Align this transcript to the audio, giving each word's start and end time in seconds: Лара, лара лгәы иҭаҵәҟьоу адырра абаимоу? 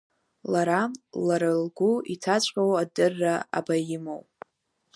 Лара, 0.51 0.81
лара 1.27 1.51
лгәы 1.61 1.91
иҭаҵәҟьоу 2.13 2.71
адырра 2.81 3.35
абаимоу? 3.57 4.21